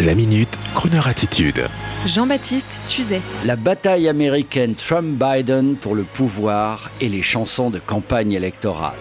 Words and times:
La 0.00 0.14
minute, 0.14 0.58
Kroneur 0.74 1.06
attitude. 1.06 1.68
Jean-Baptiste 2.06 2.82
Tuzet. 2.86 3.20
La 3.44 3.56
bataille 3.56 4.08
américaine 4.08 4.74
Trump-Biden 4.74 5.76
pour 5.76 5.94
le 5.94 6.04
pouvoir 6.04 6.90
et 7.02 7.10
les 7.10 7.20
chansons 7.20 7.68
de 7.68 7.78
campagne 7.78 8.32
électorale. 8.32 8.94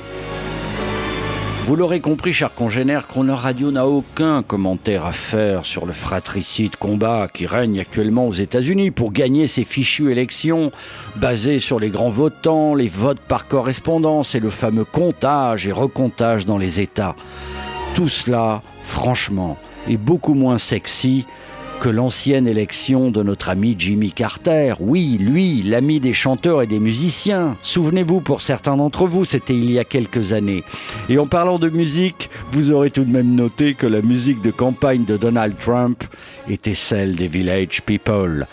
Vous 1.63 1.77
l'aurez 1.77 2.01
compris, 2.01 2.33
cher 2.33 2.53
congénère, 2.53 3.07
Croner 3.07 3.31
Radio 3.31 3.71
n'a 3.71 3.87
aucun 3.87 4.43
commentaire 4.43 5.05
à 5.05 5.13
faire 5.13 5.65
sur 5.65 5.85
le 5.85 5.93
fratricide 5.93 6.75
combat 6.75 7.29
qui 7.33 7.47
règne 7.47 7.79
actuellement 7.79 8.27
aux 8.27 8.33
États-Unis 8.33 8.91
pour 8.91 9.13
gagner 9.13 9.47
ces 9.47 9.63
fichues 9.63 10.11
élections 10.11 10.71
basées 11.15 11.59
sur 11.59 11.79
les 11.79 11.89
grands 11.89 12.09
votants, 12.09 12.75
les 12.75 12.89
votes 12.89 13.21
par 13.21 13.47
correspondance 13.47 14.35
et 14.35 14.41
le 14.41 14.49
fameux 14.49 14.85
comptage 14.85 15.65
et 15.67 15.71
recomptage 15.71 16.45
dans 16.45 16.57
les 16.57 16.81
États. 16.81 17.15
Tout 17.93 18.09
cela, 18.09 18.61
franchement, 18.83 19.57
est 19.87 19.97
beaucoup 19.97 20.33
moins 20.33 20.57
sexy 20.57 21.25
que 21.81 21.89
l'ancienne 21.89 22.47
élection 22.47 23.09
de 23.09 23.23
notre 23.23 23.49
ami 23.49 23.75
Jimmy 23.75 24.11
Carter. 24.11 24.75
Oui, 24.79 25.17
lui, 25.19 25.63
l'ami 25.63 25.99
des 25.99 26.13
chanteurs 26.13 26.61
et 26.61 26.67
des 26.67 26.79
musiciens. 26.79 27.57
Souvenez-vous, 27.63 28.21
pour 28.21 28.43
certains 28.43 28.77
d'entre 28.77 29.07
vous, 29.07 29.25
c'était 29.25 29.55
il 29.55 29.71
y 29.71 29.79
a 29.79 29.83
quelques 29.83 30.31
années. 30.31 30.63
Et 31.09 31.17
en 31.17 31.25
parlant 31.25 31.57
de 31.57 31.69
musique, 31.69 32.29
vous 32.51 32.71
aurez 32.71 32.91
tout 32.91 33.03
de 33.03 33.11
même 33.11 33.33
noté 33.33 33.73
que 33.73 33.87
la 33.87 34.03
musique 34.03 34.43
de 34.43 34.51
campagne 34.51 35.05
de 35.05 35.17
Donald 35.17 35.57
Trump 35.57 36.03
était 36.47 36.75
celle 36.75 37.15
des 37.15 37.27
Village 37.27 37.81
People. 37.81 38.45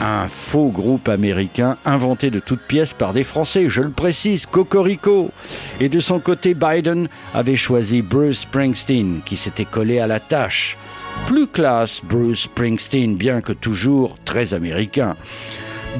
Un 0.00 0.28
faux 0.28 0.68
groupe 0.68 1.08
américain 1.08 1.78
inventé 1.84 2.30
de 2.30 2.38
toutes 2.38 2.62
pièces 2.62 2.94
par 2.94 3.12
des 3.12 3.24
Français, 3.24 3.68
je 3.68 3.80
le 3.80 3.90
précise, 3.90 4.46
Cocorico. 4.46 5.32
Et 5.80 5.88
de 5.88 5.98
son 5.98 6.20
côté, 6.20 6.54
Biden 6.54 7.08
avait 7.34 7.56
choisi 7.56 8.00
Bruce 8.00 8.42
Springsteen, 8.42 9.22
qui 9.24 9.36
s'était 9.36 9.64
collé 9.64 9.98
à 9.98 10.06
la 10.06 10.20
tâche. 10.20 10.76
Plus 11.24 11.46
classe, 11.46 12.02
Bruce 12.04 12.42
Springsteen, 12.42 13.16
bien 13.16 13.40
que 13.40 13.52
toujours 13.52 14.16
très 14.24 14.54
américain. 14.54 15.16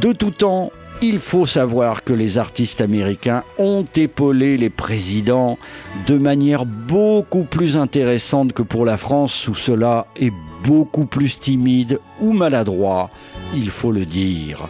De 0.00 0.12
tout 0.12 0.30
temps, 0.30 0.70
il 1.02 1.18
faut 1.18 1.46
savoir 1.46 2.04
que 2.04 2.12
les 2.12 2.38
artistes 2.38 2.80
américains 2.80 3.42
ont 3.58 3.84
épaulé 3.96 4.56
les 4.56 4.70
présidents 4.70 5.58
de 6.06 6.16
manière 6.16 6.64
beaucoup 6.64 7.44
plus 7.44 7.76
intéressante 7.76 8.52
que 8.52 8.62
pour 8.62 8.84
la 8.84 8.96
France, 8.96 9.48
où 9.48 9.54
cela 9.54 10.06
est 10.20 10.32
beaucoup 10.64 11.06
plus 11.06 11.38
timide 11.38 12.00
ou 12.20 12.32
maladroit, 12.32 13.10
il 13.54 13.70
faut 13.70 13.92
le 13.92 14.06
dire. 14.06 14.68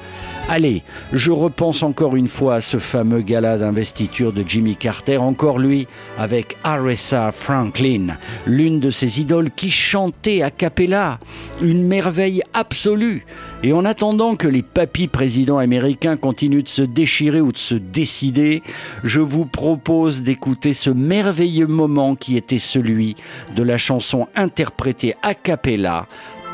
Allez, 0.49 0.85
je 1.13 1.33
repense 1.33 1.83
encore 1.83 2.15
une 2.15 2.29
fois 2.29 2.55
à 2.55 2.61
ce 2.61 2.79
fameux 2.79 3.23
gala 3.23 3.59
d'investiture 3.59 4.33
de 4.33 4.45
Jimmy 4.47 4.77
Carter, 4.77 5.17
encore 5.17 5.59
lui, 5.59 5.89
avec 6.19 6.57
Aretha 6.63 7.33
Franklin, 7.33 8.17
l'une 8.47 8.79
de 8.79 8.91
ses 8.91 9.21
idoles 9.21 9.51
qui 9.51 9.73
chantait 9.73 10.43
a 10.43 10.51
cappella, 10.53 11.19
une 11.61 11.83
merveille 11.83 12.43
absolue. 12.55 13.27
Et 13.65 13.73
en 13.73 13.85
attendant 13.85 14.37
que 14.37 14.47
les 14.47 14.63
papis 14.63 15.09
présidents 15.09 15.59
américains 15.59 16.17
continuent 16.17 16.63
de 16.63 16.69
se 16.69 16.83
déchirer 16.83 17.41
ou 17.41 17.51
de 17.51 17.57
se 17.59 17.75
décider, 17.75 18.63
je 19.03 19.21
vous 19.21 19.47
propose 19.47 20.23
d'écouter 20.23 20.75
ce 20.75 20.91
merveilleux 20.91 21.67
moment 21.67 22.15
qui 22.15 22.37
était 22.37 22.61
celui 22.61 23.17
de 23.57 23.65
la 23.65 23.79
chanson 23.79 24.29
interprétée 24.37 25.17
a 25.23 25.35
cappella 25.35 26.07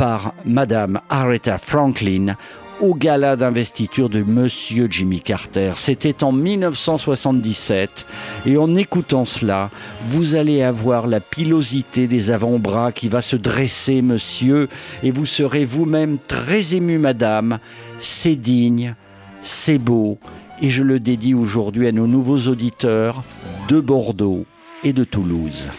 par 0.03 0.35
Madame 0.45 0.99
Aretha 1.11 1.59
Franklin 1.59 2.35
au 2.81 2.97
gala 2.97 3.37
d'investiture 3.37 4.09
de 4.09 4.25
Monsieur 4.25 4.89
Jimmy 4.91 5.21
Carter. 5.21 5.75
C'était 5.77 6.25
en 6.25 6.33
1977 6.33 8.07
et 8.47 8.57
en 8.57 8.75
écoutant 8.75 9.25
cela, 9.25 9.71
vous 10.03 10.35
allez 10.35 10.65
avoir 10.65 11.07
la 11.07 11.21
pilosité 11.21 12.09
des 12.09 12.33
avant-bras 12.33 12.91
qui 12.91 13.09
va 13.09 13.23
se 13.23 13.37
dresser, 13.37 14.03
monsieur, 14.03 14.69
et 15.05 15.13
vous 15.13 15.25
serez 15.25 15.65
vous-même 15.65 16.19
très 16.19 16.75
ému, 16.75 16.99
madame. 16.99 17.61
C'est 18.01 18.35
digne, 18.35 18.97
c'est 19.41 19.79
beau, 19.79 20.19
et 20.61 20.69
je 20.69 20.83
le 20.83 20.99
dédie 20.99 21.35
aujourd'hui 21.35 21.87
à 21.87 21.93
nos 21.93 22.09
nouveaux 22.09 22.49
auditeurs 22.49 23.23
de 23.69 23.79
Bordeaux 23.79 24.47
et 24.83 24.93
de 24.93 25.05
Toulouse. 25.05 25.71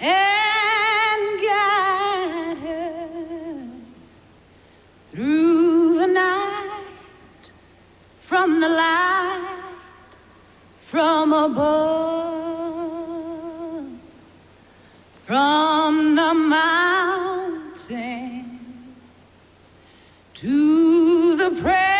and 0.00 1.40
guide 1.40 2.58
her 2.58 3.66
through 5.12 5.98
the 5.98 6.06
night 6.06 6.84
from 8.28 8.60
the 8.60 8.68
light 8.68 9.74
from 10.90 11.32
above. 11.32 11.99
From 15.30 16.16
the 16.16 16.34
mountain 16.34 17.76
to 20.34 21.36
the 21.36 21.50
prairies 21.62 21.99